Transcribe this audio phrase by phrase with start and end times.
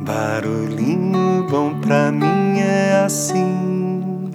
[0.00, 4.30] Barulhinho bom pra mim é assim,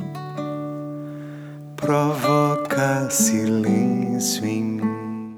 [1.77, 5.35] provoca silêncio em mim.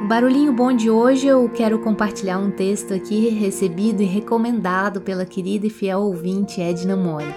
[0.00, 5.26] No barulhinho bom de hoje eu quero compartilhar um texto aqui recebido e recomendado pela
[5.26, 7.34] querida e fiel ouvinte Edna Mori,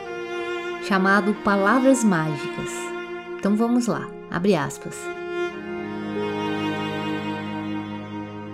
[0.88, 2.72] chamado Palavras Mágicas.
[3.38, 5.23] Então vamos lá, abre aspas.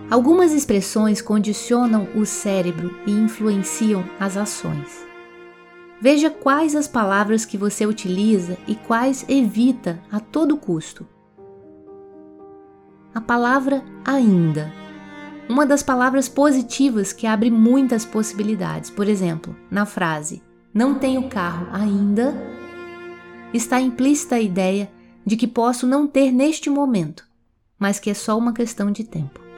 [0.10, 5.08] Algumas expressões condicionam o cérebro e influenciam as ações.
[6.02, 11.06] Veja quais as palavras que você utiliza e quais evita a todo custo.
[13.14, 14.74] A palavra ainda.
[15.48, 18.90] Uma das palavras positivas que abre muitas possibilidades.
[18.90, 20.42] Por exemplo, na frase
[20.74, 22.34] não tenho carro ainda,
[23.54, 24.92] está implícita a ideia
[25.24, 27.28] de que posso não ter neste momento,
[27.78, 29.49] mas que é só uma questão de tempo.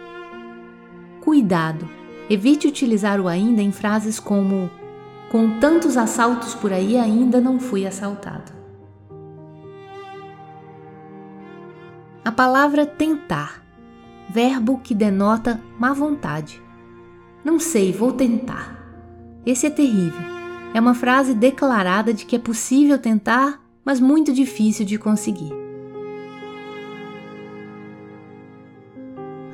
[1.31, 1.87] Cuidado!
[2.29, 4.69] Evite utilizar o ainda em frases como:
[5.31, 8.51] Com tantos assaltos por aí, ainda não fui assaltado.
[12.25, 13.63] A palavra tentar,
[14.29, 16.61] verbo que denota má vontade.
[17.45, 18.77] Não sei, vou tentar.
[19.45, 20.19] Esse é terrível.
[20.73, 25.60] É uma frase declarada de que é possível tentar, mas muito difícil de conseguir.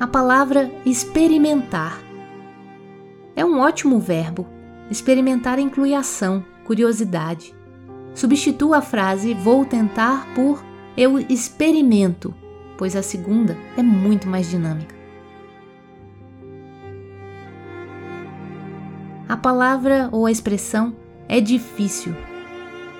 [0.08, 2.02] Palavra experimentar.
[3.36, 4.46] É um ótimo verbo.
[4.90, 7.54] Experimentar inclui ação, curiosidade.
[8.14, 10.64] Substitua a frase vou tentar por
[10.96, 12.34] eu experimento,
[12.76, 14.96] pois a segunda é muito mais dinâmica.
[19.28, 20.96] A palavra ou a expressão
[21.28, 22.14] é difícil.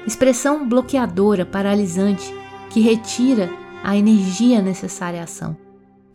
[0.07, 2.33] Expressão bloqueadora, paralisante,
[2.71, 3.51] que retira
[3.83, 5.68] a energia necessária à ação.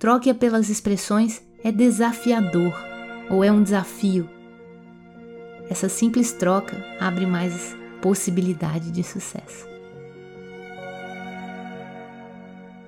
[0.04, 2.74] Troque-a pelas expressões é desafiador
[3.30, 4.30] ou é um desafio.
[5.70, 9.66] Essa simples troca abre mais possibilidade de sucesso.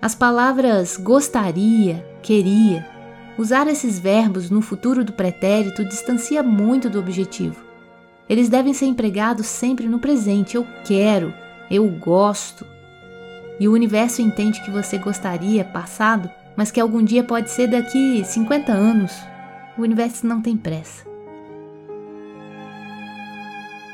[0.01, 2.85] As palavras gostaria, queria,
[3.37, 7.63] usar esses verbos no futuro do pretérito distancia muito do objetivo.
[8.27, 10.57] Eles devem ser empregados sempre no presente.
[10.57, 11.33] Eu quero,
[11.71, 12.67] eu gosto.
[13.57, 18.23] E o universo entende que você gostaria passado mas que algum dia pode ser daqui
[18.23, 19.11] 50 anos.
[19.77, 21.05] O universo não tem pressa.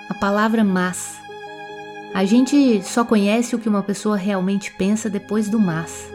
[0.09, 1.19] A palavra mas.
[2.13, 6.11] A gente só conhece o que uma pessoa realmente pensa depois do mas.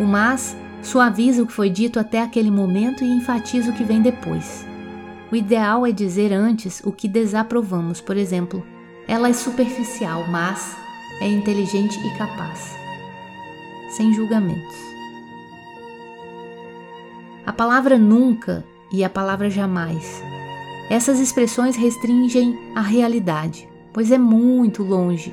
[0.00, 4.00] O mas suaviza o que foi dito até aquele momento e enfatiza o que vem
[4.00, 4.64] depois.
[5.30, 8.64] O ideal é dizer antes o que desaprovamos, por exemplo,
[9.08, 10.76] ela é superficial, mas
[11.20, 12.76] é inteligente e capaz.
[13.96, 14.95] Sem julgamentos.
[17.46, 20.20] A palavra nunca e a palavra jamais.
[20.90, 25.32] Essas expressões restringem a realidade, pois é muito longe.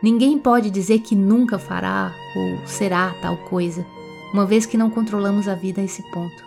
[0.00, 3.84] Ninguém pode dizer que nunca fará ou será tal coisa,
[4.32, 6.44] uma vez que não controlamos a vida a esse ponto.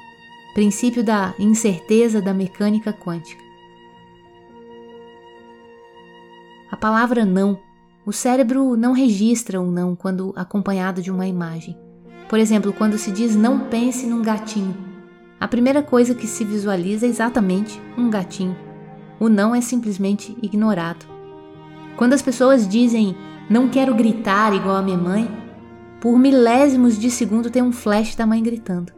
[0.54, 3.44] Princípio da incerteza da mecânica quântica.
[6.72, 7.60] A palavra não.
[8.06, 11.85] O cérebro não registra o não quando acompanhado de uma imagem.
[12.28, 14.76] Por exemplo, quando se diz não pense num gatinho,
[15.40, 18.56] a primeira coisa que se visualiza é exatamente um gatinho.
[19.20, 21.06] O não é simplesmente ignorado.
[21.96, 23.16] Quando as pessoas dizem
[23.50, 25.30] não quero gritar igual a minha mãe,
[26.02, 28.92] por milésimos de segundo tem um flash da mãe gritando.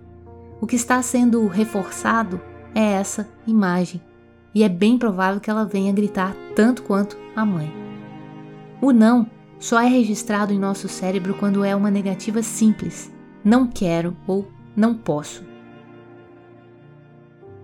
[0.61, 2.39] O que está sendo reforçado
[2.73, 4.01] é essa imagem,
[4.55, 7.71] e é bem provável que ela venha gritar tanto quanto a mãe.
[8.81, 9.27] O não
[9.59, 13.11] só é registrado em nosso cérebro quando é uma negativa simples,
[13.47, 15.41] não quero ou não posso.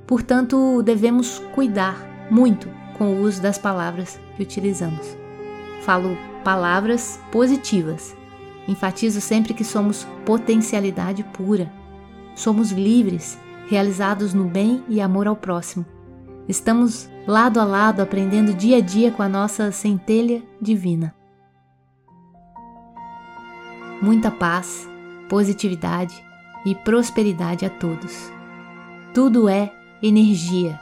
[0.08, 5.18] Portanto, devemos cuidar muito com o uso das palavras que utilizamos.
[5.82, 8.16] Falo palavras positivas.
[8.66, 11.70] Enfatizo sempre que somos potencialidade pura.
[12.34, 15.86] Somos livres, realizados no bem e amor ao próximo.
[16.48, 21.14] Estamos lado a lado aprendendo dia a dia com a nossa centelha divina.
[24.02, 24.88] Muita paz,
[25.34, 26.24] positividade
[26.64, 28.32] e prosperidade a todos.
[29.16, 30.80] Tudo é energia,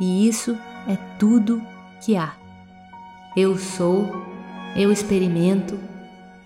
[0.00, 0.56] e isso
[0.86, 1.60] é tudo
[2.00, 2.32] que há.
[3.36, 4.24] Eu sou,
[4.76, 5.76] eu experimento,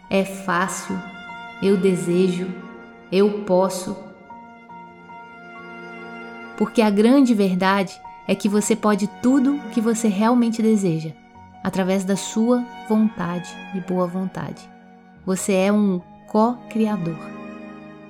[0.09, 0.99] é fácil,
[1.63, 2.49] eu desejo,
[3.13, 3.95] eu posso.
[6.57, 11.11] Porque a grande verdade é que você pode tudo o que você realmente deseja,
[11.63, 14.67] através da sua vontade e boa vontade.
[15.27, 17.42] Você é um co-criador.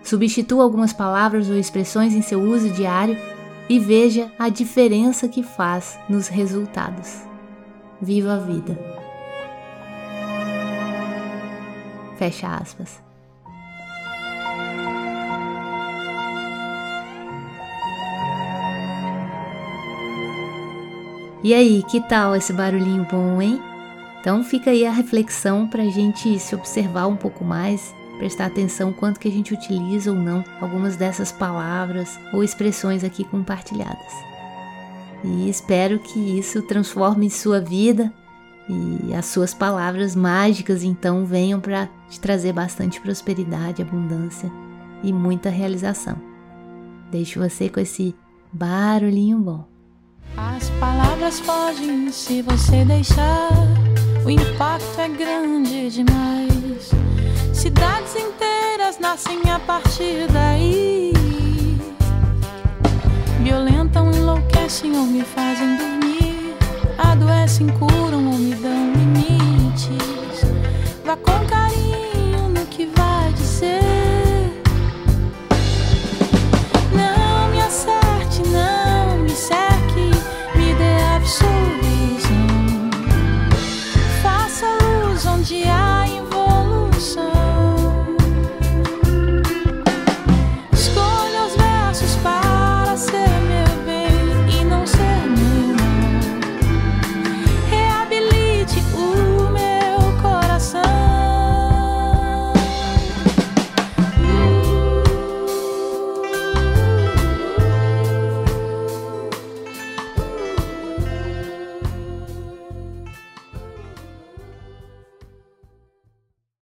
[0.03, 3.17] Substitua algumas palavras ou expressões em seu uso diário
[3.69, 7.23] e veja a diferença que faz nos resultados.
[8.01, 8.79] Viva a vida.
[12.19, 13.01] Fecha aspas.
[21.45, 23.61] E aí, que tal esse barulhinho bom, hein?
[24.21, 28.93] Então fica aí a reflexão para a gente se observar um pouco mais, prestar atenção
[28.93, 34.13] quanto que a gente utiliza ou não algumas dessas palavras ou expressões aqui compartilhadas.
[35.25, 38.13] E espero que isso transforme sua vida
[38.69, 44.49] e as suas palavras mágicas então venham para te trazer bastante prosperidade, abundância
[45.03, 46.17] e muita realização.
[47.11, 48.15] Deixo você com esse
[48.53, 49.65] barulhinho bom.
[50.37, 53.51] As palavras fogem se você deixar.
[54.25, 57.02] O impacto é grande demais.
[57.63, 61.13] Cidades inteiras nascem a partir daí.
[63.41, 66.57] Violentam, enlouquecem ou me fazem dormir.
[66.99, 68.72] Adoecem, curam ou me dão